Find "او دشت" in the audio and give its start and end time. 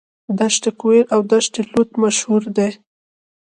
1.13-1.53